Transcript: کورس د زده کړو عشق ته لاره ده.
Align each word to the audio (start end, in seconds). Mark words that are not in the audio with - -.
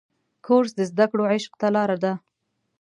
کورس 0.45 0.71
د 0.75 0.81
زده 0.91 1.05
کړو 1.11 1.23
عشق 1.33 1.51
ته 1.61 1.67
لاره 1.75 1.97
ده. 2.03 2.13